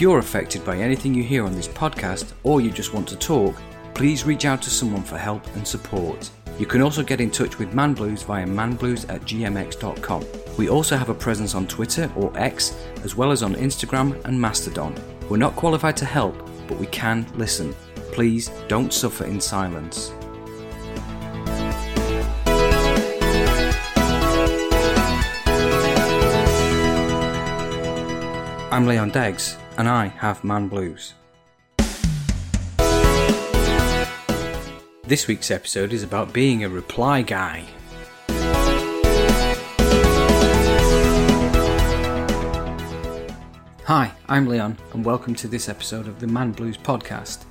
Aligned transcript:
If 0.00 0.02
you're 0.04 0.18
affected 0.18 0.64
by 0.64 0.78
anything 0.78 1.12
you 1.12 1.22
hear 1.22 1.44
on 1.44 1.52
this 1.52 1.68
podcast 1.68 2.32
or 2.42 2.62
you 2.62 2.70
just 2.70 2.94
want 2.94 3.06
to 3.08 3.16
talk, 3.16 3.54
please 3.92 4.24
reach 4.24 4.46
out 4.46 4.62
to 4.62 4.70
someone 4.70 5.02
for 5.02 5.18
help 5.18 5.46
and 5.54 5.68
support. 5.68 6.30
You 6.58 6.64
can 6.64 6.80
also 6.80 7.02
get 7.02 7.20
in 7.20 7.30
touch 7.30 7.58
with 7.58 7.74
Man 7.74 7.92
Blues 7.92 8.22
via 8.22 8.46
manblues 8.46 9.06
at 9.10 9.20
gmx.com. 9.20 10.24
We 10.56 10.70
also 10.70 10.96
have 10.96 11.10
a 11.10 11.14
presence 11.14 11.54
on 11.54 11.66
Twitter 11.66 12.10
or 12.16 12.32
X, 12.34 12.74
as 13.04 13.14
well 13.14 13.30
as 13.30 13.42
on 13.42 13.54
Instagram 13.56 14.24
and 14.24 14.40
Mastodon. 14.40 14.94
We're 15.28 15.36
not 15.36 15.54
qualified 15.54 15.98
to 15.98 16.06
help, 16.06 16.34
but 16.66 16.78
we 16.78 16.86
can 16.86 17.26
listen. 17.34 17.74
Please 18.10 18.48
don't 18.68 18.94
suffer 18.94 19.26
in 19.26 19.38
silence. 19.38 20.14
I'm 28.72 28.86
Leon 28.86 29.10
Deggs, 29.10 29.59
and 29.78 29.88
I 29.88 30.06
have 30.08 30.44
Man 30.44 30.68
Blues. 30.68 31.14
This 35.04 35.26
week's 35.26 35.50
episode 35.50 35.92
is 35.92 36.02
about 36.02 36.32
being 36.32 36.62
a 36.62 36.68
reply 36.68 37.22
guy. 37.22 37.66
Hi, 43.84 44.12
I'm 44.28 44.46
Leon, 44.46 44.78
and 44.92 45.04
welcome 45.04 45.34
to 45.34 45.48
this 45.48 45.68
episode 45.68 46.06
of 46.06 46.20
the 46.20 46.28
Man 46.28 46.52
Blues 46.52 46.76
podcast. 46.76 47.44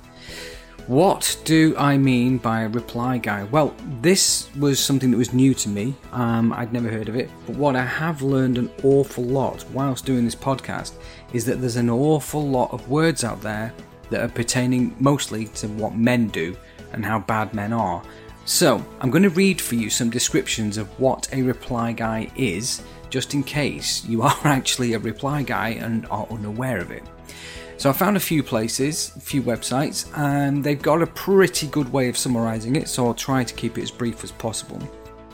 What 0.86 1.40
do 1.44 1.74
I 1.78 1.96
mean 1.96 2.38
by 2.38 2.62
reply 2.62 3.18
guy? 3.18 3.44
Well, 3.44 3.74
this 4.00 4.48
was 4.56 4.80
something 4.80 5.10
that 5.12 5.16
was 5.16 5.32
new 5.32 5.54
to 5.54 5.68
me. 5.68 5.94
Um, 6.12 6.52
I'd 6.52 6.72
never 6.72 6.88
heard 6.88 7.08
of 7.08 7.16
it. 7.16 7.30
But 7.46 7.56
what 7.56 7.76
I 7.76 7.84
have 7.84 8.22
learned 8.22 8.58
an 8.58 8.70
awful 8.82 9.24
lot 9.24 9.64
whilst 9.70 10.04
doing 10.04 10.24
this 10.24 10.34
podcast 10.34 10.94
is 11.32 11.44
that 11.44 11.60
there's 11.60 11.76
an 11.76 11.90
awful 11.90 12.46
lot 12.46 12.72
of 12.72 12.88
words 12.88 13.22
out 13.22 13.40
there 13.40 13.72
that 14.10 14.20
are 14.20 14.28
pertaining 14.28 14.96
mostly 14.98 15.46
to 15.46 15.68
what 15.68 15.94
men 15.94 16.28
do 16.28 16.56
and 16.92 17.04
how 17.04 17.20
bad 17.20 17.54
men 17.54 17.72
are. 17.72 18.02
So, 18.44 18.84
I'm 19.00 19.10
going 19.10 19.22
to 19.22 19.30
read 19.30 19.60
for 19.60 19.76
you 19.76 19.90
some 19.90 20.10
descriptions 20.10 20.76
of 20.76 20.88
what 20.98 21.28
a 21.32 21.42
reply 21.42 21.92
guy 21.92 22.32
is, 22.34 22.82
just 23.10 23.34
in 23.34 23.44
case 23.44 24.04
you 24.06 24.22
are 24.22 24.40
actually 24.44 24.94
a 24.94 24.98
reply 24.98 25.42
guy 25.42 25.70
and 25.70 26.06
are 26.06 26.26
unaware 26.30 26.78
of 26.78 26.90
it. 26.90 27.04
So 27.80 27.88
I 27.88 27.94
found 27.94 28.18
a 28.18 28.20
few 28.20 28.42
places, 28.42 29.10
a 29.16 29.20
few 29.20 29.40
websites, 29.40 30.06
and 30.14 30.62
they've 30.62 30.82
got 30.82 31.00
a 31.00 31.06
pretty 31.06 31.66
good 31.66 31.90
way 31.90 32.10
of 32.10 32.18
summarizing 32.18 32.76
it, 32.76 32.88
so 32.88 33.06
I'll 33.06 33.14
try 33.14 33.42
to 33.42 33.54
keep 33.54 33.78
it 33.78 33.82
as 33.82 33.90
brief 33.90 34.22
as 34.22 34.32
possible. 34.32 34.78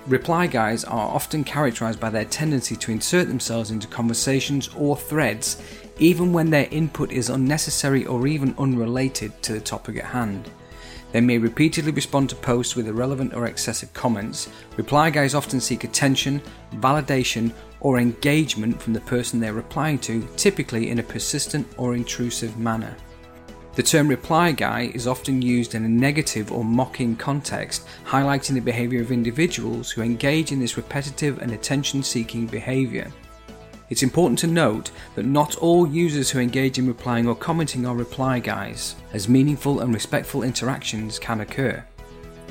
Reply 0.07 0.47
guys 0.47 0.85
are 0.85 1.09
often 1.09 1.43
characterized 1.43 1.99
by 1.99 2.09
their 2.09 2.25
tendency 2.25 2.77
to 2.77 2.93
insert 2.93 3.27
themselves 3.27 3.73
into 3.73 3.89
conversations 3.89 4.71
or 4.77 4.97
threads, 4.97 5.61
even 5.99 6.33
when 6.33 6.49
their 6.49 6.69
input 6.71 7.11
is 7.11 7.31
unnecessary 7.31 8.07
or 8.07 8.29
even 8.29 8.55
unrelated 8.59 9.33
to 9.43 9.53
the 9.53 9.61
topic 9.61 9.97
at 9.97 10.05
hand. 10.05 10.49
They 11.13 11.21
may 11.21 11.39
repeatedly 11.39 11.93
respond 11.93 12.31
to 12.31 12.37
posts 12.37 12.77
with 12.77 12.89
irrelevant 12.89 13.35
or 13.35 13.47
excessive 13.47 13.93
comments. 13.93 14.49
Reply 14.77 15.11
guys 15.11 15.35
often 15.35 15.61
seek 15.61 15.85
attention, 15.85 16.43
validation, 16.75 17.53
or 17.81 17.99
engagement 17.99 18.81
from 18.83 18.93
the 18.93 19.01
person 19.01 19.39
they're 19.39 19.53
replying 19.53 19.99
to, 20.01 20.27
typically 20.37 20.91
in 20.91 20.99
a 20.99 21.03
persistent 21.03 21.67
or 21.79 21.95
intrusive 21.95 22.59
manner. 22.59 22.97
The 23.77 23.83
term 23.83 24.09
reply 24.09 24.53
guy 24.53 24.91
is 24.95 25.07
often 25.07 25.43
used 25.43 25.75
in 25.75 25.85
a 25.85 25.89
negative 25.89 26.51
or 26.51 26.65
mocking 26.65 27.15
context, 27.15 27.87
highlighting 28.07 28.55
the 28.55 28.61
behavior 28.61 29.03
of 29.03 29.13
individuals 29.13 29.91
who 29.91 30.01
engage 30.01 30.51
in 30.51 30.59
this 30.59 30.79
repetitive 30.79 31.43
and 31.43 31.53
attention 31.53 32.03
seeking 32.03 32.47
behavior. 32.47 33.13
It's 33.89 34.03
important 34.03 34.39
to 34.41 34.49
note 34.49 34.91
that 35.15 35.27
not 35.27 35.57
all 35.59 35.87
users 35.87 36.29
who 36.29 36.41
engage 36.41 36.79
in 36.79 36.89
replying 36.89 37.29
or 37.29 37.37
commenting 37.37 37.87
are 37.87 37.95
reply 37.95 38.41
guys, 38.41 38.97
as 39.13 39.29
meaningful 39.29 39.81
and 39.81 39.95
respectful 39.95 40.43
interactions 40.43 41.21
can 41.21 41.41
occur. 41.41 41.85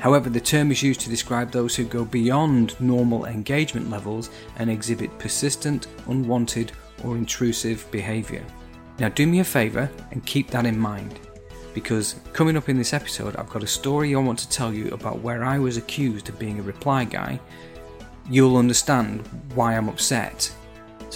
However, 0.00 0.30
the 0.30 0.40
term 0.40 0.70
is 0.70 0.82
used 0.82 1.00
to 1.00 1.10
describe 1.10 1.50
those 1.50 1.76
who 1.76 1.84
go 1.84 2.04
beyond 2.04 2.78
normal 2.80 3.26
engagement 3.26 3.90
levels 3.90 4.30
and 4.56 4.70
exhibit 4.70 5.18
persistent, 5.18 5.88
unwanted, 6.06 6.72
or 7.04 7.16
intrusive 7.16 7.86
behaviour. 7.90 8.44
Now, 8.98 9.10
do 9.10 9.26
me 9.26 9.40
a 9.40 9.44
favour 9.44 9.90
and 10.12 10.24
keep 10.24 10.50
that 10.50 10.64
in 10.64 10.78
mind, 10.78 11.18
because 11.74 12.16
coming 12.32 12.56
up 12.56 12.70
in 12.70 12.78
this 12.78 12.94
episode, 12.94 13.36
I've 13.36 13.50
got 13.50 13.62
a 13.62 13.66
story 13.66 14.14
I 14.14 14.18
want 14.18 14.38
to 14.38 14.48
tell 14.48 14.72
you 14.72 14.88
about 14.88 15.20
where 15.20 15.44
I 15.44 15.58
was 15.58 15.76
accused 15.76 16.30
of 16.30 16.38
being 16.38 16.58
a 16.58 16.62
reply 16.62 17.04
guy. 17.04 17.38
You'll 18.30 18.56
understand 18.56 19.26
why 19.54 19.76
I'm 19.76 19.90
upset. 19.90 20.50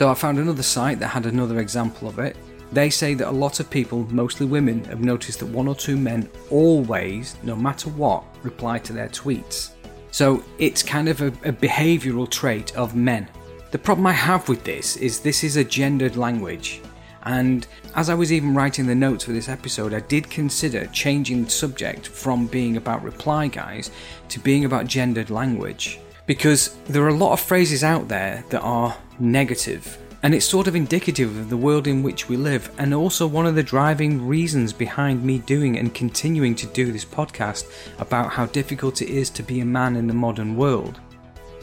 So, 0.00 0.08
I 0.08 0.14
found 0.14 0.38
another 0.38 0.62
site 0.62 0.98
that 1.00 1.08
had 1.08 1.26
another 1.26 1.58
example 1.58 2.08
of 2.08 2.18
it, 2.18 2.34
they 2.72 2.88
say 2.88 3.12
that 3.12 3.28
a 3.28 3.30
lot 3.30 3.60
of 3.60 3.68
people, 3.68 4.06
mostly 4.10 4.46
women, 4.46 4.82
have 4.84 5.02
noticed 5.02 5.40
that 5.40 5.46
one 5.50 5.68
or 5.68 5.74
two 5.74 5.98
men 5.98 6.26
always, 6.48 7.36
no 7.42 7.54
matter 7.54 7.90
what, 7.90 8.24
reply 8.42 8.78
to 8.78 8.94
their 8.94 9.10
tweets. 9.10 9.72
So 10.10 10.42
it's 10.56 10.82
kind 10.82 11.10
of 11.10 11.20
a, 11.20 11.26
a 11.26 11.52
behavioural 11.52 12.30
trait 12.30 12.74
of 12.78 12.96
men. 12.96 13.28
The 13.72 13.78
problem 13.78 14.06
I 14.06 14.12
have 14.12 14.48
with 14.48 14.64
this 14.64 14.96
is 14.96 15.20
this 15.20 15.44
is 15.44 15.56
a 15.56 15.64
gendered 15.64 16.16
language. 16.16 16.80
And 17.24 17.66
as 17.94 18.08
I 18.08 18.14
was 18.14 18.32
even 18.32 18.54
writing 18.54 18.86
the 18.86 18.94
notes 18.94 19.24
for 19.24 19.32
this 19.32 19.50
episode, 19.50 19.92
I 19.92 20.00
did 20.00 20.30
consider 20.30 20.86
changing 20.86 21.44
the 21.44 21.50
subject 21.50 22.08
from 22.08 22.46
being 22.46 22.78
about 22.78 23.04
reply 23.04 23.48
guys 23.48 23.90
to 24.30 24.40
being 24.40 24.64
about 24.64 24.86
gendered 24.86 25.28
language. 25.28 26.00
Because 26.24 26.78
there 26.86 27.02
are 27.02 27.08
a 27.08 27.14
lot 27.14 27.34
of 27.34 27.40
phrases 27.40 27.84
out 27.84 28.08
there 28.08 28.42
that 28.48 28.62
are 28.62 28.96
negative 29.20 29.98
and 30.22 30.34
it's 30.34 30.46
sort 30.46 30.66
of 30.66 30.76
indicative 30.76 31.36
of 31.38 31.48
the 31.48 31.56
world 31.56 31.86
in 31.86 32.02
which 32.02 32.28
we 32.28 32.36
live, 32.36 32.70
and 32.78 32.92
also 32.92 33.26
one 33.26 33.46
of 33.46 33.54
the 33.54 33.62
driving 33.62 34.26
reasons 34.26 34.72
behind 34.72 35.24
me 35.24 35.38
doing 35.38 35.78
and 35.78 35.94
continuing 35.94 36.54
to 36.54 36.66
do 36.66 36.92
this 36.92 37.04
podcast 37.04 37.70
about 37.98 38.30
how 38.30 38.46
difficult 38.46 39.00
it 39.00 39.08
is 39.08 39.30
to 39.30 39.42
be 39.42 39.60
a 39.60 39.64
man 39.64 39.96
in 39.96 40.06
the 40.06 40.14
modern 40.14 40.56
world. 40.56 41.00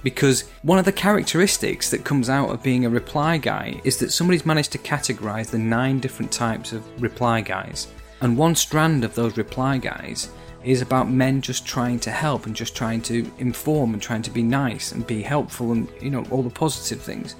Because 0.02 0.50
one 0.64 0.80
of 0.80 0.86
the 0.86 0.92
characteristics 0.92 1.90
that 1.92 2.06
comes 2.06 2.30
out 2.30 2.50
of 2.50 2.64
being 2.64 2.86
a 2.86 2.90
reply 2.90 3.38
guy 3.38 3.80
is 3.84 3.98
that 3.98 4.12
somebody's 4.12 4.46
managed 4.46 4.72
to 4.72 4.78
categorize 4.80 5.50
the 5.50 5.58
nine 5.58 6.00
different 6.00 6.32
types 6.32 6.72
of 6.72 6.84
reply 7.02 7.42
guys. 7.42 7.88
And 8.22 8.38
one 8.38 8.56
strand 8.56 9.04
of 9.04 9.14
those 9.14 9.38
reply 9.38 9.78
guys 9.78 10.30
is 10.64 10.82
about 10.82 11.10
men 11.10 11.42
just 11.42 11.66
trying 11.66 12.00
to 12.00 12.12
help 12.12 12.46
and 12.46 12.56
just 12.56 12.76
trying 12.76 13.02
to 13.02 13.30
inform 13.38 13.94
and 13.94 14.02
trying 14.02 14.24
to 14.24 14.32
be 14.32 14.44
nice 14.44 14.92
and 14.92 15.06
be 15.06 15.22
helpful 15.22 15.72
and, 15.72 15.88
you 16.02 16.10
know, 16.10 16.26
all 16.32 16.42
the 16.42 16.50
positive 16.50 17.02
things. 17.02 17.36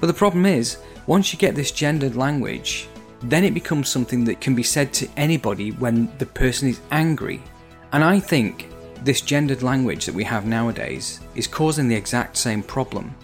But 0.00 0.06
the 0.06 0.14
problem 0.14 0.46
is, 0.46 0.78
once 1.06 1.32
you 1.32 1.38
get 1.38 1.54
this 1.54 1.72
gendered 1.72 2.16
language, 2.16 2.88
then 3.22 3.44
it 3.44 3.54
becomes 3.54 3.88
something 3.88 4.24
that 4.24 4.40
can 4.40 4.54
be 4.54 4.62
said 4.62 4.92
to 4.94 5.08
anybody 5.16 5.70
when 5.72 6.12
the 6.18 6.26
person 6.26 6.68
is 6.68 6.80
angry. 6.90 7.42
And 7.92 8.04
I 8.04 8.20
think 8.20 8.68
this 9.02 9.20
gendered 9.20 9.62
language 9.62 10.06
that 10.06 10.14
we 10.14 10.24
have 10.24 10.46
nowadays 10.46 11.20
is 11.34 11.46
causing 11.46 11.88
the 11.88 11.96
exact 11.96 12.36
same 12.36 12.62
problem. 12.62 13.14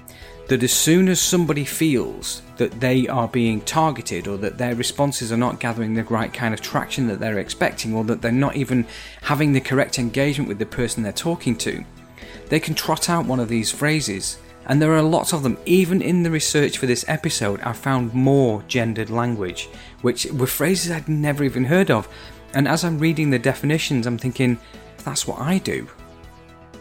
That 0.49 0.63
as 0.63 0.73
soon 0.73 1.09
as 1.09 1.21
somebody 1.21 1.65
feels 1.65 2.43
that 2.57 2.79
they 2.81 3.09
are 3.09 3.29
being 3.29 3.63
targeted 3.63 4.29
or 4.29 4.37
that 4.39 4.59
their 4.59 4.75
responses 4.75 5.33
are 5.33 5.39
not 5.39 5.59
gathering 5.59 5.95
the 5.95 6.05
right 6.05 6.33
kind 6.33 6.53
of 6.53 6.61
traction 6.61 7.07
that 7.09 7.19
they're 7.19 7.39
expecting 7.39 7.95
or 7.95 8.05
that 8.05 8.21
they're 8.21 8.31
not 8.31 8.57
even 8.57 8.87
having 9.23 9.53
the 9.53 9.61
correct 9.61 9.99
engagement 9.99 10.49
with 10.49 10.59
the 10.59 10.67
person 10.67 11.03
they're 11.03 11.13
talking 11.13 11.57
to, 11.57 11.83
they 12.49 12.61
can 12.61 12.75
trot 12.75 13.09
out 13.09 13.25
one 13.25 13.41
of 13.41 13.49
these 13.49 13.71
phrases 13.71 14.39
and 14.67 14.81
there 14.81 14.95
are 14.95 15.03
lots 15.03 15.33
of 15.33 15.43
them. 15.43 15.59
Even 15.67 16.01
in 16.01 16.23
the 16.23 16.31
research 16.31 16.79
for 16.79 16.87
this 16.87 17.05
episode, 17.09 17.61
I 17.61 17.73
found 17.73 18.15
more 18.15 18.63
gendered 18.69 19.11
language, 19.11 19.69
which 20.03 20.27
were 20.27 20.47
phrases 20.47 20.91
I'd 20.91 21.09
never 21.09 21.45
even 21.45 21.65
heard 21.65 21.91
of. 21.91 22.09
And 22.55 22.69
as 22.69 22.85
I'm 22.85 22.99
reading 22.99 23.31
the 23.31 23.39
definitions, 23.39 24.07
I'm 24.07 24.19
thinking, 24.19 24.59
that's 25.05 25.27
what 25.27 25.41
I 25.41 25.59
do. 25.59 25.89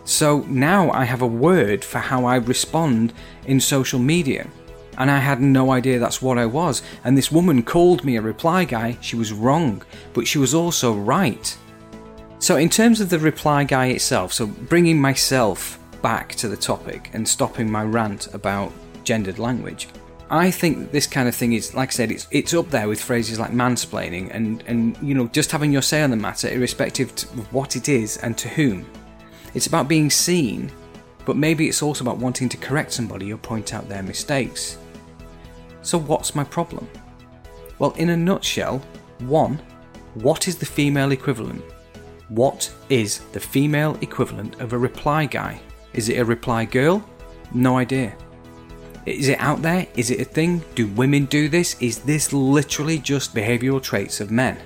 So 0.05 0.41
now 0.41 0.91
I 0.91 1.05
have 1.05 1.21
a 1.21 1.27
word 1.27 1.83
for 1.83 1.99
how 1.99 2.25
I 2.25 2.35
respond 2.35 3.13
in 3.45 3.59
social 3.59 3.99
media. 3.99 4.47
And 4.97 5.09
I 5.09 5.17
had 5.17 5.41
no 5.41 5.71
idea 5.71 5.97
that's 5.97 6.21
what 6.21 6.37
I 6.37 6.45
was. 6.45 6.83
And 7.03 7.17
this 7.17 7.31
woman 7.31 7.63
called 7.63 8.03
me 8.03 8.15
a 8.15 8.21
reply 8.21 8.65
guy. 8.65 8.97
She 9.01 9.15
was 9.15 9.33
wrong, 9.33 9.81
but 10.13 10.27
she 10.27 10.37
was 10.37 10.53
also 10.53 10.93
right. 10.93 11.57
So, 12.37 12.57
in 12.57 12.69
terms 12.69 13.01
of 13.01 13.09
the 13.09 13.19
reply 13.19 13.63
guy 13.63 13.87
itself, 13.87 14.33
so 14.33 14.45
bringing 14.45 14.99
myself 14.99 15.79
back 16.03 16.35
to 16.35 16.47
the 16.47 16.57
topic 16.57 17.09
and 17.13 17.27
stopping 17.27 17.71
my 17.71 17.83
rant 17.83 18.31
about 18.35 18.71
gendered 19.03 19.39
language. 19.39 19.87
I 20.29 20.51
think 20.51 20.91
this 20.91 21.07
kind 21.07 21.27
of 21.27 21.35
thing 21.35 21.53
is, 21.53 21.73
like 21.73 21.89
I 21.89 21.91
said, 21.91 22.11
it's 22.11 22.27
it's 22.29 22.53
up 22.53 22.69
there 22.69 22.87
with 22.87 23.01
phrases 23.01 23.39
like 23.39 23.51
mansplaining 23.51 24.29
and 24.31 24.63
and 24.67 24.97
you 25.01 25.15
know 25.15 25.27
just 25.27 25.51
having 25.51 25.71
your 25.71 25.81
say 25.81 26.03
on 26.03 26.11
the 26.11 26.17
matter, 26.17 26.49
irrespective 26.49 27.09
of 27.11 27.51
what 27.51 27.75
it 27.75 27.89
is 27.89 28.17
and 28.17 28.37
to 28.37 28.49
whom. 28.49 28.85
It's 29.55 29.67
about 29.67 29.87
being 29.87 30.09
seen, 30.09 30.71
but 31.25 31.37
maybe 31.37 31.67
it's 31.67 31.81
also 31.81 32.03
about 32.03 32.17
wanting 32.17 32.49
to 32.49 32.57
correct 32.57 32.91
somebody 32.91 33.31
or 33.31 33.37
point 33.37 33.73
out 33.73 33.87
their 33.87 34.03
mistakes. 34.03 34.77
So 35.81 35.97
what's 35.97 36.35
my 36.35 36.43
problem? 36.43 36.87
Well, 37.79 37.91
in 37.91 38.09
a 38.09 38.17
nutshell, 38.17 38.79
one, 39.19 39.61
what 40.15 40.47
is 40.47 40.57
the 40.57 40.65
female 40.65 41.11
equivalent? 41.11 41.63
What 42.29 42.71
is 42.89 43.19
the 43.33 43.39
female 43.39 43.97
equivalent 44.01 44.59
of 44.59 44.73
a 44.73 44.77
reply 44.77 45.25
guy? 45.25 45.59
Is 45.93 46.09
it 46.09 46.19
a 46.19 46.25
reply 46.25 46.65
girl? 46.65 47.03
No 47.53 47.77
idea. 47.77 48.15
Is 49.05 49.27
it 49.27 49.39
out 49.39 49.61
there? 49.61 49.85
Is 49.95 50.11
it 50.11 50.21
a 50.21 50.25
thing? 50.25 50.63
Do 50.75 50.87
women 50.87 51.25
do 51.25 51.49
this? 51.49 51.75
Is 51.81 51.99
this 51.99 52.31
literally 52.31 52.99
just 52.99 53.35
behavioural 53.35 53.81
traits 53.81 54.21
of 54.21 54.31
men? 54.31 54.57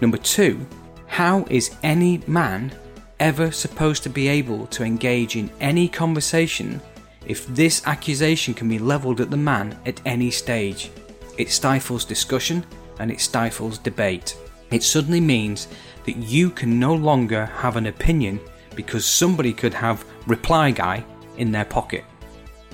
Number 0.00 0.18
two, 0.18 0.66
how 1.06 1.44
is 1.48 1.76
any 1.82 2.20
man 2.26 2.72
ever 3.20 3.50
supposed 3.50 4.02
to 4.02 4.10
be 4.10 4.28
able 4.28 4.66
to 4.68 4.84
engage 4.84 5.36
in 5.36 5.50
any 5.60 5.88
conversation 5.88 6.80
if 7.26 7.46
this 7.48 7.86
accusation 7.86 8.54
can 8.54 8.68
be 8.68 8.78
levelled 8.78 9.20
at 9.20 9.30
the 9.30 9.36
man 9.36 9.78
at 9.86 10.00
any 10.04 10.30
stage? 10.30 10.90
It 11.36 11.50
stifles 11.50 12.04
discussion 12.04 12.66
and 12.98 13.10
it 13.10 13.20
stifles 13.20 13.78
debate. 13.78 14.36
It 14.70 14.82
suddenly 14.82 15.20
means 15.20 15.68
that 16.04 16.16
you 16.16 16.50
can 16.50 16.78
no 16.78 16.94
longer 16.94 17.46
have 17.46 17.76
an 17.76 17.86
opinion 17.86 18.40
because 18.74 19.04
somebody 19.04 19.52
could 19.52 19.74
have 19.74 20.04
reply 20.28 20.70
guy 20.70 21.04
in 21.36 21.50
their 21.50 21.64
pocket. 21.64 22.04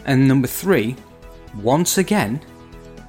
And 0.05 0.29
number 0.29 0.49
three, 0.49 0.97
once 1.63 1.99
again, 1.99 2.41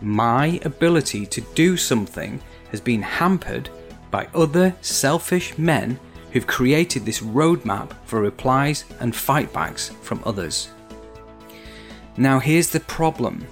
my 0.02 0.60
ability 0.64 1.26
to 1.26 1.42
do 1.56 1.76
something 1.76 2.40
has 2.72 2.80
been 2.80 3.02
hampered 3.02 3.70
by 4.12 4.28
other 4.34 4.76
selfish 4.82 5.58
men 5.58 6.00
who've 6.32 6.48
created 6.48 7.06
this 7.06 7.22
roadmap 7.22 7.92
for 8.06 8.22
replies 8.22 8.86
and 9.00 9.14
fightbacks 9.14 9.94
from 10.02 10.22
others. 10.26 10.70
Now, 12.18 12.40
here's 12.40 12.70
the 12.70 12.80
problem 12.82 13.46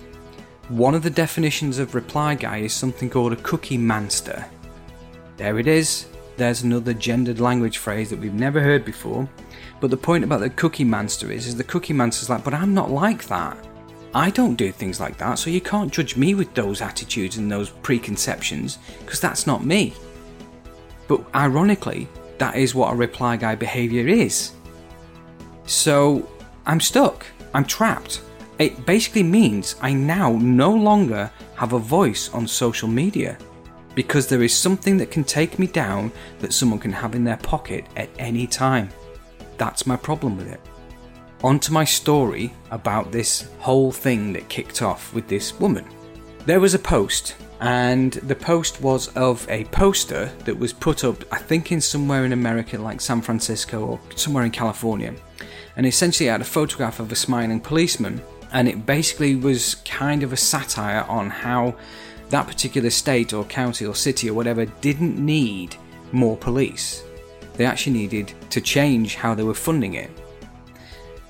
one 0.69 0.95
of 0.95 1.03
the 1.03 1.09
definitions 1.09 1.77
of 1.79 1.93
reply 1.93 2.35
guy 2.35 2.57
is 2.59 2.73
something 2.73 3.09
called 3.09 3.33
a 3.33 3.37
cookie 3.37 3.77
manster. 3.77 4.45
There 5.35 5.59
it 5.59 5.67
is, 5.67 6.07
there's 6.37 6.63
another 6.63 6.93
gendered 6.93 7.39
language 7.39 7.77
phrase 7.77 8.09
that 8.09 8.19
we've 8.19 8.33
never 8.33 8.61
heard 8.61 8.85
before. 8.85 9.27
But 9.83 9.91
the 9.91 9.97
point 9.97 10.23
about 10.23 10.39
the 10.39 10.49
cookie 10.49 10.85
monster 10.85 11.29
is, 11.29 11.45
is 11.45 11.57
the 11.57 11.63
cookie 11.65 11.91
monster's 11.91 12.29
like, 12.29 12.45
but 12.45 12.53
I'm 12.53 12.73
not 12.73 12.89
like 12.89 13.25
that. 13.25 13.57
I 14.15 14.29
don't 14.29 14.55
do 14.55 14.71
things 14.71 15.01
like 15.01 15.17
that, 15.17 15.37
so 15.37 15.49
you 15.49 15.59
can't 15.59 15.91
judge 15.91 16.15
me 16.15 16.35
with 16.35 16.53
those 16.53 16.81
attitudes 16.81 17.35
and 17.35 17.51
those 17.51 17.69
preconceptions, 17.69 18.77
because 18.99 19.19
that's 19.19 19.45
not 19.45 19.65
me. 19.65 19.93
But 21.09 21.25
ironically, 21.35 22.07
that 22.37 22.55
is 22.55 22.73
what 22.73 22.93
a 22.93 22.95
reply 22.95 23.35
guy 23.35 23.55
behaviour 23.55 24.07
is. 24.07 24.53
So 25.65 26.29
I'm 26.65 26.79
stuck. 26.79 27.25
I'm 27.53 27.65
trapped. 27.65 28.21
It 28.59 28.85
basically 28.85 29.23
means 29.23 29.75
I 29.81 29.91
now 29.91 30.31
no 30.31 30.73
longer 30.73 31.29
have 31.57 31.73
a 31.73 31.77
voice 31.77 32.29
on 32.29 32.47
social 32.47 32.87
media 32.87 33.37
because 33.95 34.27
there 34.27 34.43
is 34.43 34.57
something 34.57 34.95
that 34.95 35.11
can 35.11 35.25
take 35.25 35.59
me 35.59 35.67
down 35.67 36.09
that 36.39 36.53
someone 36.53 36.79
can 36.79 36.93
have 36.93 37.15
in 37.15 37.25
their 37.25 37.35
pocket 37.35 37.85
at 37.97 38.07
any 38.17 38.47
time. 38.47 38.87
That's 39.57 39.85
my 39.85 39.95
problem 39.95 40.37
with 40.37 40.47
it. 40.47 40.59
On 41.43 41.59
to 41.59 41.73
my 41.73 41.83
story 41.83 42.53
about 42.71 43.11
this 43.11 43.49
whole 43.59 43.91
thing 43.91 44.33
that 44.33 44.47
kicked 44.49 44.81
off 44.81 45.13
with 45.13 45.27
this 45.27 45.59
woman. 45.59 45.85
There 46.45 46.59
was 46.59 46.73
a 46.73 46.79
post, 46.79 47.35
and 47.59 48.13
the 48.13 48.35
post 48.35 48.81
was 48.81 49.09
of 49.15 49.49
a 49.49 49.65
poster 49.65 50.25
that 50.45 50.57
was 50.57 50.73
put 50.73 51.03
up, 51.03 51.23
I 51.31 51.37
think, 51.37 51.71
in 51.71 51.81
somewhere 51.81 52.25
in 52.25 52.33
America, 52.33 52.77
like 52.77 53.01
San 53.01 53.21
Francisco 53.21 53.85
or 53.85 53.99
somewhere 54.15 54.45
in 54.45 54.51
California. 54.51 55.13
And 55.75 55.85
essentially, 55.85 56.29
had 56.29 56.41
a 56.41 56.45
photograph 56.45 56.99
of 56.99 57.11
a 57.11 57.15
smiling 57.15 57.59
policeman, 57.59 58.21
and 58.51 58.67
it 58.67 58.85
basically 58.85 59.35
was 59.35 59.75
kind 59.85 60.23
of 60.23 60.31
a 60.31 60.37
satire 60.37 61.03
on 61.09 61.29
how 61.29 61.75
that 62.29 62.47
particular 62.47 62.89
state 62.89 63.33
or 63.33 63.43
county 63.45 63.85
or 63.85 63.95
city 63.95 64.29
or 64.29 64.33
whatever 64.33 64.65
didn't 64.65 65.17
need 65.17 65.75
more 66.11 66.37
police. 66.37 67.03
They 67.53 67.65
actually 67.65 67.93
needed 67.93 68.33
to 68.49 68.61
change 68.61 69.15
how 69.15 69.35
they 69.35 69.43
were 69.43 69.53
funding 69.53 69.93
it. 69.95 70.09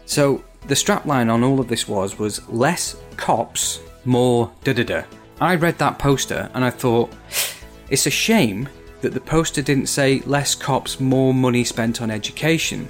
So 0.05 0.43
the 0.67 0.75
strapline 0.75 1.31
on 1.31 1.43
all 1.43 1.59
of 1.59 1.67
this 1.67 1.87
was 1.87 2.17
was 2.17 2.47
less 2.49 2.95
cops, 3.17 3.79
more 4.05 4.51
da 4.63 4.73
da 4.73 4.83
da. 4.83 5.03
I 5.41 5.55
read 5.55 5.77
that 5.79 5.99
poster 5.99 6.49
and 6.53 6.63
I 6.63 6.69
thought 6.69 7.13
it's 7.89 8.07
a 8.07 8.11
shame 8.11 8.69
that 9.01 9.13
the 9.13 9.19
poster 9.19 9.61
didn't 9.61 9.87
say 9.87 10.21
less 10.21 10.55
cops, 10.55 10.99
more 10.99 11.33
money 11.33 11.63
spent 11.63 12.01
on 12.01 12.09
education. 12.09 12.87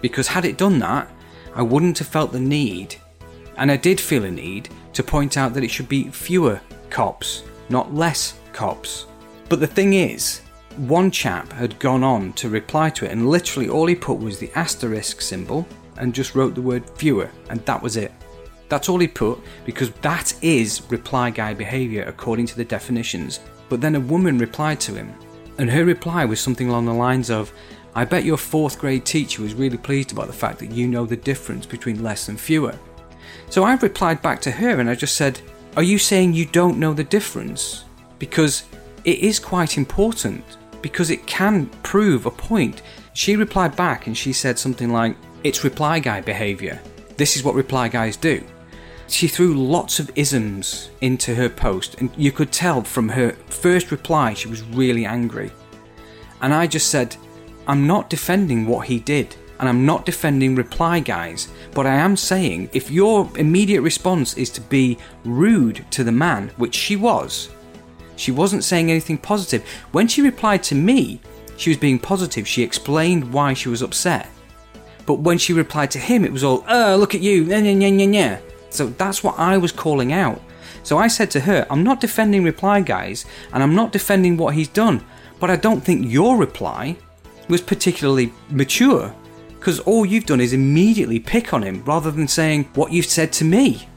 Because 0.00 0.26
had 0.26 0.46
it 0.46 0.56
done 0.56 0.78
that, 0.78 1.10
I 1.54 1.62
wouldn't 1.62 1.98
have 1.98 2.08
felt 2.08 2.32
the 2.32 2.40
need, 2.40 2.96
and 3.58 3.70
I 3.70 3.76
did 3.76 4.00
feel 4.00 4.24
a 4.24 4.30
need, 4.30 4.70
to 4.94 5.02
point 5.02 5.36
out 5.36 5.52
that 5.52 5.62
it 5.62 5.70
should 5.70 5.88
be 5.88 6.08
fewer 6.08 6.60
cops, 6.88 7.42
not 7.68 7.94
less 7.94 8.38
cops. 8.52 9.06
But 9.50 9.60
the 9.60 9.66
thing 9.66 9.92
is, 9.92 10.40
one 10.76 11.10
chap 11.10 11.52
had 11.52 11.78
gone 11.78 12.02
on 12.02 12.32
to 12.34 12.48
reply 12.48 12.90
to 12.90 13.04
it, 13.04 13.10
and 13.10 13.28
literally 13.28 13.68
all 13.68 13.86
he 13.86 13.94
put 13.94 14.18
was 14.18 14.38
the 14.38 14.50
asterisk 14.54 15.20
symbol 15.20 15.66
and 15.96 16.14
just 16.14 16.34
wrote 16.34 16.54
the 16.54 16.62
word 16.62 16.88
fewer, 16.90 17.30
and 17.48 17.64
that 17.66 17.82
was 17.82 17.96
it. 17.96 18.12
That's 18.68 18.88
all 18.88 19.00
he 19.00 19.08
put 19.08 19.40
because 19.64 19.90
that 20.02 20.32
is 20.42 20.82
reply 20.90 21.30
guy 21.30 21.54
behaviour 21.54 22.04
according 22.04 22.46
to 22.46 22.56
the 22.56 22.64
definitions. 22.64 23.40
But 23.68 23.80
then 23.80 23.96
a 23.96 24.00
woman 24.00 24.38
replied 24.38 24.80
to 24.80 24.94
him, 24.94 25.12
and 25.58 25.70
her 25.70 25.84
reply 25.84 26.24
was 26.24 26.40
something 26.40 26.68
along 26.68 26.86
the 26.86 26.94
lines 26.94 27.30
of, 27.30 27.52
I 27.94 28.04
bet 28.04 28.24
your 28.24 28.36
fourth 28.36 28.78
grade 28.78 29.04
teacher 29.04 29.42
was 29.42 29.54
really 29.54 29.76
pleased 29.76 30.12
about 30.12 30.28
the 30.28 30.32
fact 30.32 30.60
that 30.60 30.70
you 30.70 30.86
know 30.86 31.04
the 31.04 31.16
difference 31.16 31.66
between 31.66 32.02
less 32.02 32.28
and 32.28 32.38
fewer. 32.38 32.74
So 33.48 33.64
I 33.64 33.74
replied 33.74 34.22
back 34.22 34.40
to 34.42 34.50
her 34.50 34.78
and 34.78 34.88
I 34.88 34.94
just 34.94 35.16
said, 35.16 35.40
are 35.76 35.82
you 35.82 35.98
saying 35.98 36.32
you 36.32 36.46
don't 36.46 36.78
know 36.78 36.94
the 36.94 37.04
difference? 37.04 37.84
Because 38.18 38.64
it 39.04 39.18
is 39.18 39.38
quite 39.38 39.76
important, 39.76 40.44
because 40.82 41.10
it 41.10 41.26
can 41.26 41.66
prove 41.82 42.26
a 42.26 42.30
point. 42.30 42.82
She 43.12 43.36
replied 43.36 43.76
back 43.76 44.06
and 44.06 44.16
she 44.16 44.32
said 44.32 44.58
something 44.58 44.90
like, 44.90 45.16
It's 45.44 45.64
reply 45.64 45.98
guy 45.98 46.20
behaviour. 46.20 46.80
This 47.16 47.36
is 47.36 47.44
what 47.44 47.54
reply 47.54 47.88
guys 47.88 48.16
do. 48.16 48.42
She 49.08 49.26
threw 49.26 49.54
lots 49.54 49.98
of 49.98 50.10
isms 50.14 50.90
into 51.00 51.34
her 51.34 51.48
post, 51.48 51.96
and 52.00 52.10
you 52.16 52.30
could 52.30 52.52
tell 52.52 52.82
from 52.82 53.08
her 53.08 53.32
first 53.48 53.90
reply 53.90 54.34
she 54.34 54.48
was 54.48 54.62
really 54.62 55.04
angry. 55.04 55.50
And 56.40 56.54
I 56.54 56.66
just 56.66 56.88
said, 56.88 57.16
I'm 57.66 57.86
not 57.86 58.08
defending 58.08 58.66
what 58.66 58.86
he 58.86 58.98
did 58.98 59.36
and 59.60 59.68
I'm 59.68 59.84
not 59.84 60.06
defending 60.06 60.56
reply 60.56 61.00
guys, 61.00 61.48
but 61.72 61.86
I 61.86 61.94
am 61.94 62.16
saying 62.16 62.70
if 62.72 62.90
your 62.90 63.30
immediate 63.36 63.82
response 63.82 64.34
is 64.38 64.48
to 64.50 64.60
be 64.62 64.96
rude 65.24 65.84
to 65.90 66.02
the 66.02 66.10
man, 66.10 66.50
which 66.56 66.74
she 66.74 66.96
was, 66.96 67.50
she 68.20 68.32
wasn't 68.32 68.64
saying 68.64 68.90
anything 68.90 69.18
positive. 69.18 69.66
When 69.92 70.06
she 70.06 70.20
replied 70.20 70.62
to 70.64 70.74
me, 70.74 71.20
she 71.56 71.70
was 71.70 71.78
being 71.78 71.98
positive. 71.98 72.46
She 72.46 72.62
explained 72.62 73.32
why 73.32 73.54
she 73.54 73.68
was 73.68 73.82
upset. 73.82 74.28
But 75.06 75.20
when 75.20 75.38
she 75.38 75.52
replied 75.52 75.90
to 75.92 75.98
him, 75.98 76.24
it 76.24 76.32
was 76.32 76.44
all, 76.44 76.64
oh, 76.68 76.96
look 76.96 77.14
at 77.14 77.22
you, 77.22 77.44
yeah, 77.44 77.58
yeah, 77.58 77.88
yeah. 77.88 78.38
So 78.68 78.88
that's 78.88 79.24
what 79.24 79.38
I 79.38 79.56
was 79.56 79.72
calling 79.72 80.12
out. 80.12 80.40
So 80.82 80.98
I 80.98 81.08
said 81.08 81.30
to 81.32 81.40
her, 81.40 81.66
I'm 81.70 81.82
not 81.82 82.00
defending 82.00 82.44
reply 82.44 82.80
guys, 82.80 83.24
and 83.52 83.62
I'm 83.62 83.74
not 83.74 83.92
defending 83.92 84.36
what 84.36 84.54
he's 84.54 84.68
done, 84.68 85.04
but 85.38 85.50
I 85.50 85.56
don't 85.56 85.82
think 85.82 86.10
your 86.10 86.36
reply 86.36 86.96
was 87.48 87.60
particularly 87.60 88.32
mature 88.50 89.14
because 89.58 89.80
all 89.80 90.06
you've 90.06 90.24
done 90.24 90.40
is 90.40 90.54
immediately 90.54 91.20
pick 91.20 91.52
on 91.52 91.62
him 91.62 91.84
rather 91.84 92.10
than 92.10 92.28
saying 92.28 92.64
what 92.74 92.92
you've 92.92 93.04
said 93.04 93.32
to 93.34 93.44
me. 93.44 93.88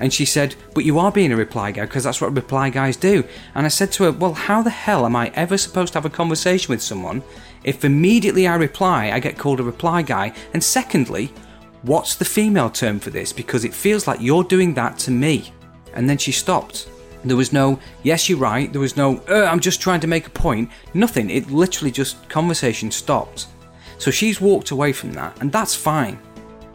And 0.00 0.12
she 0.12 0.24
said, 0.24 0.56
But 0.74 0.84
you 0.84 0.98
are 0.98 1.12
being 1.12 1.30
a 1.30 1.36
reply 1.36 1.70
guy 1.70 1.82
because 1.82 2.04
that's 2.04 2.20
what 2.20 2.34
reply 2.34 2.70
guys 2.70 2.96
do. 2.96 3.22
And 3.54 3.66
I 3.66 3.68
said 3.68 3.92
to 3.92 4.04
her, 4.04 4.12
Well, 4.12 4.32
how 4.32 4.62
the 4.62 4.70
hell 4.70 5.06
am 5.06 5.14
I 5.14 5.30
ever 5.34 5.56
supposed 5.56 5.92
to 5.92 5.98
have 5.98 6.06
a 6.06 6.10
conversation 6.10 6.72
with 6.72 6.82
someone 6.82 7.22
if 7.62 7.84
immediately 7.84 8.48
I 8.48 8.56
reply, 8.56 9.10
I 9.10 9.20
get 9.20 9.38
called 9.38 9.60
a 9.60 9.64
reply 9.64 10.02
guy? 10.02 10.32
And 10.54 10.64
secondly, 10.64 11.32
what's 11.82 12.16
the 12.16 12.24
female 12.24 12.70
term 12.70 12.98
for 12.98 13.10
this? 13.10 13.32
Because 13.32 13.64
it 13.64 13.74
feels 13.74 14.06
like 14.06 14.20
you're 14.20 14.44
doing 14.44 14.74
that 14.74 14.98
to 15.00 15.10
me. 15.10 15.52
And 15.92 16.08
then 16.08 16.18
she 16.18 16.32
stopped. 16.32 16.88
There 17.22 17.36
was 17.36 17.52
no, 17.52 17.78
yes, 18.02 18.28
you're 18.28 18.38
right. 18.38 18.72
There 18.72 18.80
was 18.80 18.96
no, 18.96 19.18
uh, 19.28 19.44
I'm 19.44 19.60
just 19.60 19.82
trying 19.82 20.00
to 20.00 20.06
make 20.06 20.26
a 20.26 20.30
point. 20.30 20.70
Nothing. 20.94 21.28
It 21.28 21.50
literally 21.50 21.90
just, 21.90 22.26
conversation 22.30 22.90
stopped. 22.90 23.46
So 23.98 24.10
she's 24.10 24.40
walked 24.40 24.70
away 24.70 24.94
from 24.94 25.12
that, 25.12 25.38
and 25.42 25.52
that's 25.52 25.74
fine. 25.74 26.18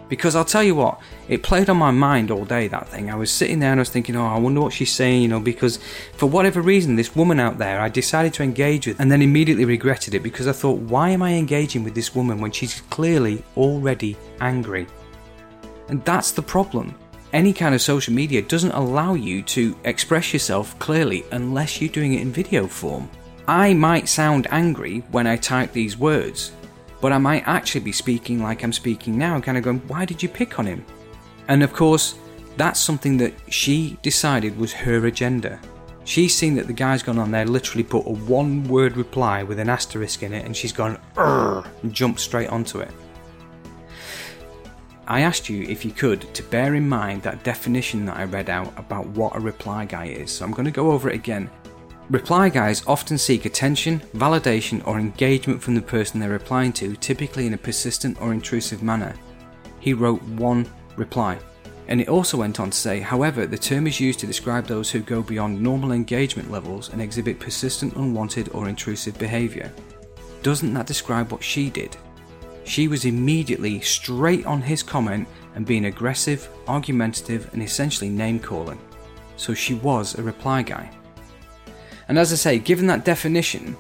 Because 0.07 0.35
I'll 0.35 0.45
tell 0.45 0.63
you 0.63 0.75
what, 0.75 0.99
it 1.27 1.41
played 1.41 1.69
on 1.69 1.77
my 1.77 1.89
mind 1.89 2.29
all 2.29 2.45
day, 2.45 2.67
that 2.67 2.87
thing. 2.87 3.09
I 3.09 3.15
was 3.15 3.31
sitting 3.31 3.59
there 3.59 3.71
and 3.71 3.79
I 3.79 3.81
was 3.81 3.89
thinking, 3.89 4.15
oh, 4.15 4.25
I 4.25 4.37
wonder 4.37 4.61
what 4.61 4.73
she's 4.73 4.91
saying, 4.91 5.23
you 5.23 5.27
know, 5.27 5.39
because 5.39 5.79
for 6.13 6.27
whatever 6.27 6.61
reason, 6.61 6.95
this 6.95 7.15
woman 7.15 7.39
out 7.39 7.57
there, 7.57 7.81
I 7.81 7.89
decided 7.89 8.33
to 8.35 8.43
engage 8.43 8.85
with 8.85 8.99
and 8.99 9.11
then 9.11 9.23
immediately 9.23 9.65
regretted 9.65 10.13
it 10.13 10.21
because 10.21 10.47
I 10.47 10.51
thought, 10.51 10.79
why 10.79 11.09
am 11.09 11.23
I 11.23 11.33
engaging 11.33 11.83
with 11.83 11.95
this 11.95 12.13
woman 12.13 12.39
when 12.39 12.51
she's 12.51 12.81
clearly 12.81 13.43
already 13.57 14.15
angry? 14.41 14.85
And 15.89 16.03
that's 16.05 16.31
the 16.31 16.43
problem. 16.43 16.95
Any 17.33 17.51
kind 17.51 17.73
of 17.73 17.81
social 17.81 18.13
media 18.13 18.41
doesn't 18.41 18.71
allow 18.71 19.15
you 19.15 19.41
to 19.43 19.75
express 19.83 20.31
yourself 20.33 20.77
clearly 20.79 21.25
unless 21.31 21.81
you're 21.81 21.91
doing 21.91 22.13
it 22.13 22.21
in 22.21 22.31
video 22.31 22.67
form. 22.67 23.09
I 23.47 23.73
might 23.73 24.07
sound 24.07 24.47
angry 24.51 24.99
when 25.11 25.27
I 25.27 25.35
type 25.35 25.71
these 25.71 25.97
words, 25.97 26.51
but 27.01 27.11
I 27.11 27.17
might 27.17 27.47
actually 27.47 27.81
be 27.81 27.91
speaking 27.91 28.41
like 28.41 28.63
I'm 28.63 28.73
speaking 28.73 29.17
now, 29.17 29.39
kind 29.39 29.57
of 29.57 29.63
going, 29.63 29.79
why 29.87 30.05
did 30.05 30.23
you 30.23 30.29
pick 30.29 30.59
on 30.59 30.65
him? 30.65 30.85
And 31.47 31.63
of 31.63 31.73
course, 31.73 32.15
that's 32.57 32.79
something 32.79 33.17
that 33.17 33.33
she 33.49 33.97
decided 34.01 34.57
was 34.57 34.73
her 34.73 35.05
agenda. 35.05 35.59
She's 36.05 36.35
seen 36.35 36.55
that 36.55 36.67
the 36.67 36.73
guy's 36.73 37.03
gone 37.03 37.17
on 37.17 37.31
there, 37.31 37.45
literally 37.45 37.83
put 37.83 38.05
a 38.05 38.11
one 38.11 38.63
word 38.65 38.95
reply 38.95 39.43
with 39.43 39.59
an 39.59 39.69
asterisk 39.69 40.23
in 40.23 40.33
it, 40.33 40.45
and 40.45 40.55
she's 40.55 40.71
gone, 40.71 40.99
and 41.17 41.93
jumped 41.93 42.19
straight 42.19 42.49
onto 42.49 42.79
it. 42.79 42.91
I 45.07 45.21
asked 45.21 45.49
you 45.49 45.63
if 45.63 45.85
you 45.85 45.91
could 45.91 46.33
to 46.33 46.43
bear 46.43 46.75
in 46.75 46.87
mind 46.87 47.21
that 47.23 47.43
definition 47.43 48.05
that 48.05 48.17
I 48.17 48.23
read 48.23 48.49
out 48.49 48.73
about 48.77 49.05
what 49.09 49.35
a 49.35 49.39
reply 49.39 49.85
guy 49.85 50.05
is, 50.05 50.31
so 50.31 50.45
I'm 50.45 50.51
going 50.51 50.65
to 50.65 50.71
go 50.71 50.91
over 50.91 51.09
it 51.09 51.15
again. 51.15 51.49
Reply 52.11 52.49
guys 52.49 52.83
often 52.85 53.17
seek 53.17 53.45
attention, 53.45 53.99
validation, 54.15 54.85
or 54.85 54.99
engagement 54.99 55.59
from 55.59 55.73
the 55.73 55.81
person 55.81 56.19
they're 56.19 56.29
replying 56.29 56.71
to, 56.73 56.95
typically 56.97 57.47
in 57.47 57.55
a 57.55 57.57
persistent 57.57 58.21
or 58.21 58.31
intrusive 58.31 58.83
manner. 58.83 59.15
He 59.79 59.93
wrote 59.93 60.21
one 60.21 60.67
reply. 60.97 61.39
And 61.87 61.99
it 61.99 62.07
also 62.07 62.37
went 62.37 62.59
on 62.59 62.69
to 62.69 62.77
say, 62.77 62.99
however, 62.99 63.47
the 63.47 63.57
term 63.57 63.87
is 63.87 63.99
used 63.99 64.19
to 64.19 64.27
describe 64.27 64.67
those 64.67 64.91
who 64.91 64.99
go 64.99 65.23
beyond 65.23 65.59
normal 65.59 65.93
engagement 65.93 66.51
levels 66.51 66.89
and 66.89 67.01
exhibit 67.01 67.39
persistent, 67.39 67.95
unwanted, 67.95 68.49
or 68.53 68.69
intrusive 68.69 69.17
behaviour. 69.17 69.71
Doesn't 70.43 70.75
that 70.75 70.85
describe 70.85 71.31
what 71.31 71.43
she 71.43 71.71
did? 71.71 71.97
She 72.65 72.87
was 72.87 73.05
immediately 73.05 73.81
straight 73.81 74.45
on 74.45 74.61
his 74.61 74.83
comment 74.83 75.27
and 75.55 75.65
being 75.65 75.85
aggressive, 75.85 76.49
argumentative, 76.67 77.51
and 77.53 77.63
essentially 77.63 78.09
name 78.09 78.39
calling. 78.39 78.79
So 79.37 79.55
she 79.55 79.73
was 79.73 80.15
a 80.15 80.23
reply 80.23 80.61
guy. 80.61 80.91
And 82.07 82.19
as 82.19 82.31
I 82.31 82.35
say, 82.35 82.59
given 82.59 82.87
that 82.87 83.05
definition, 83.05 83.75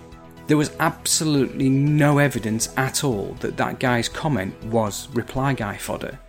there 0.47 0.57
was 0.57 0.75
absolutely 0.79 1.69
no 1.69 2.19
evidence 2.19 2.69
at 2.77 3.03
all 3.03 3.35
that 3.39 3.57
that 3.57 3.79
guy's 3.79 4.09
comment 4.09 4.53
was 4.65 5.09
reply 5.09 5.53
guy 5.53 5.77
fodder. 5.77 6.19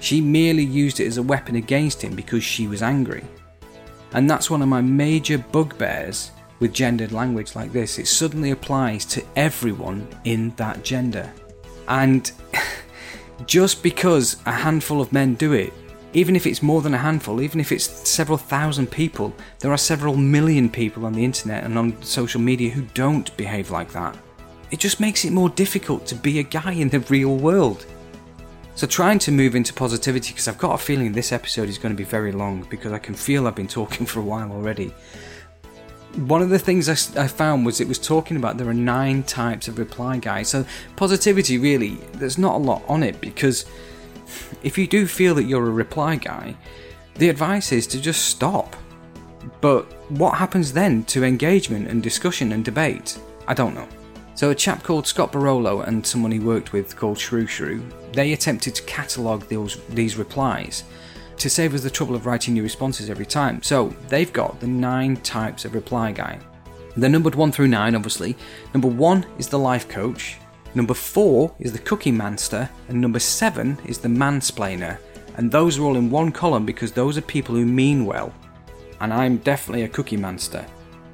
She 0.00 0.20
merely 0.20 0.64
used 0.64 0.98
it 0.98 1.06
as 1.06 1.18
a 1.18 1.22
weapon 1.22 1.56
against 1.56 2.02
him 2.02 2.14
because 2.14 2.42
she 2.42 2.66
was 2.66 2.82
angry. 2.82 3.24
And 4.12 4.28
that's 4.28 4.50
one 4.50 4.62
of 4.62 4.68
my 4.68 4.80
major 4.80 5.38
bugbears 5.38 6.32
with 6.58 6.72
gendered 6.72 7.12
language 7.12 7.54
like 7.54 7.72
this. 7.72 7.98
It 7.98 8.06
suddenly 8.06 8.50
applies 8.50 9.04
to 9.06 9.24
everyone 9.36 10.08
in 10.24 10.50
that 10.56 10.82
gender. 10.82 11.32
And 11.86 12.30
just 13.46 13.82
because 13.82 14.36
a 14.46 14.52
handful 14.52 15.00
of 15.00 15.12
men 15.12 15.34
do 15.34 15.52
it, 15.52 15.72
even 16.12 16.34
if 16.34 16.46
it's 16.46 16.62
more 16.62 16.82
than 16.82 16.94
a 16.94 16.98
handful, 16.98 17.40
even 17.40 17.60
if 17.60 17.72
it's 17.72 17.84
several 18.08 18.38
thousand 18.38 18.90
people, 18.90 19.34
there 19.60 19.72
are 19.72 19.78
several 19.78 20.16
million 20.16 20.68
people 20.68 21.06
on 21.06 21.12
the 21.12 21.24
internet 21.24 21.64
and 21.64 21.78
on 21.78 22.02
social 22.02 22.40
media 22.40 22.70
who 22.70 22.82
don't 22.94 23.36
behave 23.36 23.70
like 23.70 23.92
that. 23.92 24.16
It 24.70 24.80
just 24.80 25.00
makes 25.00 25.24
it 25.24 25.32
more 25.32 25.48
difficult 25.48 26.06
to 26.06 26.14
be 26.14 26.38
a 26.38 26.44
guy 26.44 26.72
in 26.72 26.88
the 26.88 27.00
real 27.00 27.36
world. 27.36 27.86
So, 28.74 28.86
trying 28.86 29.18
to 29.20 29.32
move 29.32 29.54
into 29.54 29.74
positivity 29.74 30.32
because 30.32 30.48
I've 30.48 30.58
got 30.58 30.74
a 30.74 30.78
feeling 30.78 31.12
this 31.12 31.32
episode 31.32 31.68
is 31.68 31.76
going 31.76 31.94
to 31.94 31.98
be 31.98 32.04
very 32.04 32.32
long 32.32 32.66
because 32.70 32.92
I 32.92 32.98
can 32.98 33.14
feel 33.14 33.46
I've 33.46 33.54
been 33.54 33.68
talking 33.68 34.06
for 34.06 34.20
a 34.20 34.24
while 34.24 34.50
already 34.52 34.92
one 36.16 36.42
of 36.42 36.48
the 36.48 36.58
things 36.58 36.88
I, 36.88 37.28
found 37.28 37.64
was 37.64 37.80
it 37.80 37.86
was 37.86 37.98
talking 37.98 38.36
about 38.36 38.58
there 38.58 38.68
are 38.68 38.74
nine 38.74 39.22
types 39.22 39.68
of 39.68 39.78
reply 39.78 40.18
guys. 40.18 40.48
So, 40.48 40.64
positivity 40.96 41.56
really, 41.58 41.94
there's 42.14 42.38
not 42.38 42.56
a 42.56 42.58
lot 42.58 42.82
on 42.88 43.02
it 43.02 43.20
because 43.20 43.64
if 44.62 44.76
you 44.78 44.86
do 44.86 45.06
feel 45.06 45.34
that 45.34 45.44
you're 45.44 45.66
a 45.66 45.70
reply 45.70 46.16
guy, 46.16 46.56
the 47.16 47.28
advice 47.28 47.72
is 47.72 47.86
to 47.88 48.00
just 48.00 48.26
stop. 48.26 48.76
But 49.60 49.84
what 50.10 50.38
happens 50.38 50.72
then 50.72 51.04
to 51.04 51.24
engagement 51.24 51.88
and 51.88 52.02
discussion 52.02 52.52
and 52.52 52.64
debate? 52.64 53.18
I 53.46 53.54
don't 53.54 53.74
know. 53.74 53.88
So, 54.34 54.50
a 54.50 54.54
chap 54.54 54.82
called 54.82 55.06
Scott 55.06 55.32
Barolo 55.32 55.86
and 55.86 56.06
someone 56.06 56.32
he 56.32 56.38
worked 56.38 56.72
with 56.72 56.96
called 56.96 57.18
Shrew 57.18 57.46
Shrew, 57.46 57.82
they 58.12 58.32
attempted 58.32 58.74
to 58.74 58.82
catalogue 58.84 59.46
those, 59.48 59.76
these 59.88 60.16
replies 60.16 60.84
to 61.36 61.50
save 61.50 61.74
us 61.74 61.82
the 61.82 61.90
trouble 61.90 62.14
of 62.14 62.26
writing 62.26 62.54
new 62.54 62.62
responses 62.62 63.08
every 63.08 63.26
time. 63.26 63.62
So 63.62 63.88
they've 64.08 64.32
got 64.32 64.60
the 64.60 64.66
nine 64.66 65.16
types 65.16 65.64
of 65.64 65.74
reply 65.74 66.12
guy. 66.12 66.38
They're 66.96 67.08
numbered 67.08 67.34
one 67.34 67.50
through 67.50 67.68
nine, 67.68 67.94
obviously. 67.94 68.36
Number 68.74 68.88
one 68.88 69.26
is 69.38 69.48
the 69.48 69.58
life 69.58 69.88
coach. 69.88 70.36
Number 70.74 70.94
four 70.94 71.54
is 71.58 71.72
the 71.72 71.78
cookie 71.78 72.12
manster, 72.12 72.68
and 72.88 73.00
number 73.00 73.18
seven 73.18 73.78
is 73.86 73.98
the 73.98 74.08
mansplainer. 74.08 74.98
And 75.36 75.50
those 75.50 75.78
are 75.78 75.82
all 75.82 75.96
in 75.96 76.10
one 76.10 76.32
column 76.32 76.64
because 76.64 76.92
those 76.92 77.18
are 77.18 77.22
people 77.22 77.54
who 77.54 77.66
mean 77.66 78.04
well. 78.04 78.32
And 79.00 79.12
I'm 79.12 79.38
definitely 79.38 79.84
a 79.84 79.88
cookie 79.88 80.16
manster. 80.16 80.64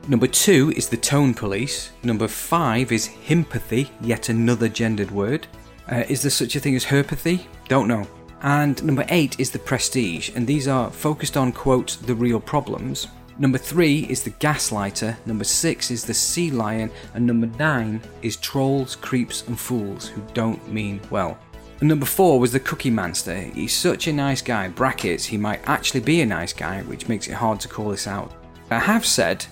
Number 0.09 0.27
two 0.27 0.73
is 0.77 0.89
the 0.89 0.97
tone 0.97 1.35
police. 1.35 1.91
Number 2.03 2.29
five 2.29 2.93
is 2.93 3.07
himpathy, 3.07 3.91
yet 4.01 4.29
another 4.29 4.69
gendered 4.69 5.11
word. 5.11 5.47
Uh, 5.91 6.05
is 6.09 6.23
there 6.23 6.31
such 6.31 6.57
a 6.57 6.61
thing 6.61 6.77
as 6.77 6.85
herpathy? 6.85 7.47
Don't 7.69 7.89
know. 7.89 8.07
And 8.43 8.83
number 8.85 9.05
eight 9.09 9.41
is 9.41 9.51
the 9.51 9.59
prestige, 9.59 10.31
and 10.35 10.47
these 10.47 10.69
are 10.69 10.91
focused 10.91 11.37
on, 11.37 11.53
quote, 11.53 11.99
the 12.03 12.15
real 12.15 12.41
problems. 12.41 13.09
Number 13.39 13.59
three 13.59 14.07
is 14.09 14.23
the 14.23 14.31
gaslighter, 14.31 15.15
number 15.27 15.45
six 15.45 15.91
is 15.91 16.05
the 16.05 16.15
sea 16.15 16.51
lion, 16.51 16.91
and 17.13 17.27
number 17.27 17.47
nine 17.59 18.01
is 18.23 18.37
trolls, 18.37 18.97
creeps, 18.97 19.47
and 19.47 19.61
fools 19.61 20.09
who 20.09 20.23
don't 20.33 20.67
mean 20.73 21.01
well. 21.11 21.37
And 21.81 21.89
number 21.91 22.07
four 22.07 22.41
was 22.41 22.53
the 22.53 22.61
cookie 22.61 22.91
Monster. 22.91 23.37
He's 23.37 23.75
such 23.75 24.07
a 24.07 24.13
nice 24.13 24.41
guy, 24.41 24.69
brackets, 24.69 25.27
he 25.27 25.37
might 25.37 25.61
actually 25.69 26.01
be 26.01 26.23
a 26.23 26.27
nice 26.27 26.55
guy, 26.55 26.81
which 26.85 27.09
makes 27.09 27.29
it 27.29 27.35
hard 27.35 27.61
to 27.61 27.69
call 27.69 27.91
this 27.91 28.07
out. 28.07 28.33
I 28.71 28.79
have 28.79 29.05
said, 29.05 29.45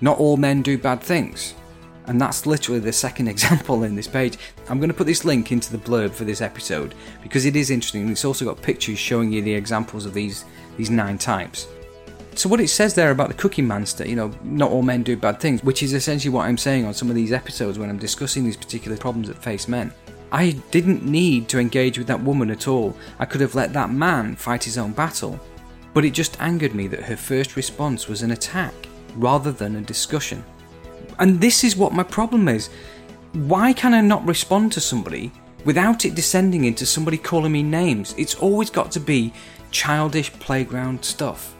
not 0.00 0.18
all 0.18 0.36
men 0.36 0.60
do 0.60 0.76
bad 0.76 1.00
things. 1.00 1.54
And 2.06 2.20
that's 2.20 2.44
literally 2.44 2.80
the 2.80 2.92
second 2.92 3.28
example 3.34 3.84
in 3.84 3.94
this 3.94 4.08
page. 4.08 4.36
I'm 4.68 4.78
going 4.78 4.90
to 4.90 4.96
put 4.96 5.06
this 5.06 5.24
link 5.24 5.52
into 5.52 5.70
the 5.70 5.78
blurb 5.78 6.10
for 6.10 6.24
this 6.24 6.40
episode 6.40 6.96
because 7.22 7.44
it 7.44 7.54
is 7.54 7.70
interesting. 7.70 8.08
It's 8.08 8.24
also 8.24 8.44
got 8.44 8.60
pictures 8.60 8.98
showing 8.98 9.32
you 9.32 9.42
the 9.42 9.54
examples 9.54 10.06
of 10.06 10.14
these, 10.14 10.44
these 10.76 10.90
nine 10.90 11.18
types. 11.18 11.68
So 12.38 12.48
what 12.48 12.60
it 12.60 12.68
says 12.68 12.94
there 12.94 13.10
about 13.10 13.26
the 13.26 13.34
cookie 13.34 13.62
monster, 13.62 14.06
you 14.06 14.14
know, 14.14 14.30
not 14.44 14.70
all 14.70 14.82
men 14.82 15.02
do 15.02 15.16
bad 15.16 15.40
things, 15.40 15.64
which 15.64 15.82
is 15.82 15.92
essentially 15.92 16.32
what 16.32 16.46
I'm 16.46 16.56
saying 16.56 16.84
on 16.84 16.94
some 16.94 17.10
of 17.10 17.16
these 17.16 17.32
episodes 17.32 17.80
when 17.80 17.90
I'm 17.90 17.98
discussing 17.98 18.44
these 18.44 18.56
particular 18.56 18.96
problems 18.96 19.26
that 19.26 19.42
face 19.42 19.66
men. 19.66 19.92
I 20.30 20.52
didn't 20.70 21.02
need 21.02 21.48
to 21.48 21.58
engage 21.58 21.98
with 21.98 22.06
that 22.06 22.22
woman 22.22 22.52
at 22.52 22.68
all. 22.68 22.96
I 23.18 23.24
could 23.24 23.40
have 23.40 23.56
let 23.56 23.72
that 23.72 23.90
man 23.90 24.36
fight 24.36 24.62
his 24.62 24.78
own 24.78 24.92
battle. 24.92 25.40
But 25.94 26.04
it 26.04 26.12
just 26.12 26.40
angered 26.40 26.76
me 26.76 26.86
that 26.86 27.02
her 27.02 27.16
first 27.16 27.56
response 27.56 28.06
was 28.06 28.22
an 28.22 28.30
attack 28.30 28.72
rather 29.16 29.50
than 29.50 29.74
a 29.74 29.80
discussion. 29.80 30.44
And 31.18 31.40
this 31.40 31.64
is 31.64 31.76
what 31.76 31.92
my 31.92 32.04
problem 32.04 32.46
is. 32.46 32.70
Why 33.32 33.72
can 33.72 33.94
I 33.94 34.00
not 34.00 34.24
respond 34.28 34.70
to 34.74 34.80
somebody 34.80 35.32
without 35.64 36.04
it 36.04 36.14
descending 36.14 36.66
into 36.66 36.86
somebody 36.86 37.18
calling 37.18 37.50
me 37.50 37.64
names? 37.64 38.14
It's 38.16 38.36
always 38.36 38.70
got 38.70 38.92
to 38.92 39.00
be 39.00 39.32
childish 39.72 40.32
playground 40.34 41.04
stuff. 41.04 41.56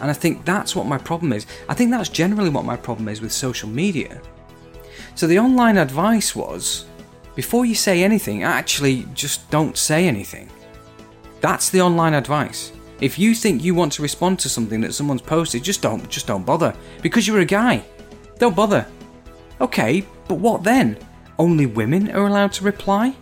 And 0.00 0.10
I 0.10 0.14
think 0.14 0.44
that's 0.44 0.76
what 0.76 0.86
my 0.86 0.98
problem 0.98 1.32
is. 1.32 1.46
I 1.68 1.74
think 1.74 1.90
that's 1.90 2.08
generally 2.08 2.50
what 2.50 2.64
my 2.64 2.76
problem 2.76 3.08
is 3.08 3.20
with 3.20 3.32
social 3.32 3.68
media. 3.68 4.20
So 5.14 5.26
the 5.26 5.38
online 5.38 5.78
advice 5.78 6.36
was 6.36 6.86
before 7.34 7.64
you 7.64 7.74
say 7.74 8.02
anything, 8.02 8.42
actually 8.42 9.06
just 9.14 9.48
don't 9.50 9.76
say 9.76 10.06
anything. 10.06 10.48
That's 11.40 11.70
the 11.70 11.80
online 11.80 12.14
advice. 12.14 12.72
If 13.00 13.18
you 13.18 13.34
think 13.34 13.62
you 13.62 13.74
want 13.74 13.92
to 13.92 14.02
respond 14.02 14.40
to 14.40 14.48
something 14.48 14.80
that 14.80 14.94
someone's 14.94 15.22
posted, 15.22 15.62
just 15.62 15.82
don't 15.82 16.08
just 16.08 16.26
don't 16.26 16.44
bother 16.44 16.74
because 17.00 17.26
you're 17.26 17.40
a 17.40 17.44
guy. 17.44 17.84
Don't 18.38 18.56
bother. 18.56 18.86
Okay, 19.60 20.04
but 20.26 20.36
what 20.36 20.64
then? 20.64 20.98
Only 21.38 21.66
women 21.66 22.10
are 22.10 22.26
allowed 22.26 22.52
to 22.54 22.64
reply? 22.64 23.14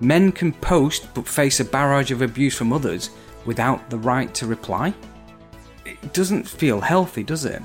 Men 0.00 0.32
can 0.32 0.52
post 0.52 1.08
but 1.14 1.26
face 1.26 1.60
a 1.60 1.64
barrage 1.64 2.10
of 2.10 2.22
abuse 2.22 2.56
from 2.56 2.72
others 2.72 3.10
without 3.44 3.88
the 3.88 3.98
right 3.98 4.34
to 4.34 4.46
reply? 4.46 4.94
It 5.84 6.12
doesn't 6.12 6.48
feel 6.48 6.80
healthy, 6.80 7.22
does 7.22 7.44
it? 7.44 7.62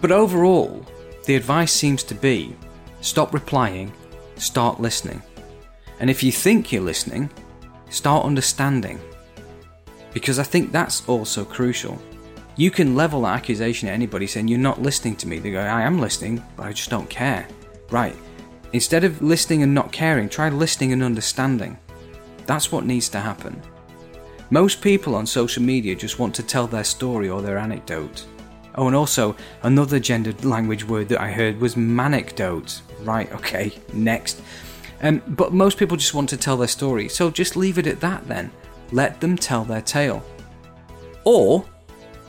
But 0.00 0.10
overall, 0.10 0.84
the 1.24 1.36
advice 1.36 1.72
seems 1.72 2.02
to 2.04 2.14
be 2.14 2.56
stop 3.00 3.32
replying, 3.32 3.92
start 4.36 4.80
listening. 4.80 5.22
And 6.00 6.10
if 6.10 6.22
you 6.22 6.32
think 6.32 6.72
you're 6.72 6.82
listening, 6.82 7.30
start 7.90 8.24
understanding. 8.24 9.00
Because 10.12 10.38
I 10.38 10.42
think 10.42 10.72
that's 10.72 11.08
also 11.08 11.44
crucial. 11.44 12.00
You 12.56 12.70
can 12.70 12.94
level 12.94 13.22
that 13.22 13.36
accusation 13.36 13.88
at 13.88 13.94
anybody 13.94 14.26
saying 14.26 14.48
you're 14.48 14.58
not 14.58 14.82
listening 14.82 15.16
to 15.16 15.28
me. 15.28 15.38
They 15.38 15.50
go, 15.50 15.60
I 15.60 15.82
am 15.82 16.00
listening, 16.00 16.44
but 16.56 16.66
I 16.66 16.72
just 16.72 16.90
don't 16.90 17.10
care. 17.10 17.48
Right. 17.90 18.16
Instead 18.72 19.04
of 19.04 19.22
listening 19.22 19.62
and 19.62 19.74
not 19.74 19.92
caring, 19.92 20.28
try 20.28 20.48
listening 20.48 20.92
and 20.92 21.02
understanding. 21.02 21.78
That's 22.46 22.70
what 22.70 22.84
needs 22.84 23.08
to 23.10 23.20
happen. 23.20 23.60
Most 24.54 24.80
people 24.80 25.16
on 25.16 25.26
social 25.26 25.64
media 25.64 25.96
just 25.96 26.20
want 26.20 26.32
to 26.36 26.42
tell 26.44 26.68
their 26.68 26.84
story 26.84 27.28
or 27.28 27.42
their 27.42 27.58
anecdote. 27.58 28.24
Oh, 28.76 28.86
and 28.86 28.94
also, 28.94 29.34
another 29.64 29.98
gendered 29.98 30.44
language 30.44 30.86
word 30.86 31.08
that 31.08 31.20
I 31.20 31.32
heard 31.32 31.60
was 31.60 31.76
manecdote. 31.76 32.80
Right, 33.00 33.32
okay, 33.32 33.72
next. 33.92 34.40
Um, 35.02 35.20
but 35.26 35.52
most 35.52 35.76
people 35.76 35.96
just 35.96 36.14
want 36.14 36.28
to 36.28 36.36
tell 36.36 36.56
their 36.56 36.68
story, 36.68 37.08
so 37.08 37.32
just 37.32 37.56
leave 37.56 37.78
it 37.78 37.88
at 37.88 37.98
that 37.98 38.28
then. 38.28 38.52
Let 38.92 39.20
them 39.20 39.36
tell 39.36 39.64
their 39.64 39.80
tale. 39.80 40.24
Or 41.24 41.64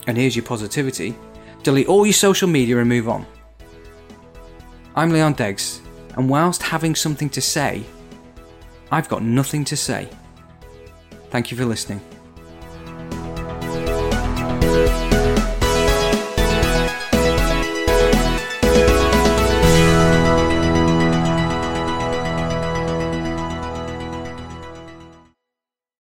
and 0.08 0.18
here's 0.18 0.36
your 0.36 0.46
positivity 0.46 1.14
delete 1.62 1.88
all 1.88 2.08
your 2.08 2.14
social 2.14 2.48
media 2.48 2.80
and 2.80 2.90
move 2.90 3.08
on. 3.08 3.24
I'm 4.96 5.12
Leon 5.12 5.36
Deggs, 5.36 5.80
and 6.18 6.28
whilst 6.28 6.64
having 6.64 6.96
something 6.96 7.30
to 7.30 7.40
say, 7.40 7.84
I've 8.90 9.10
got 9.10 9.22
nothing 9.22 9.64
to 9.66 9.78
say. 9.78 10.10
Thank 11.30 11.52
you 11.52 11.58
for 11.58 11.66
listening. 11.66 12.02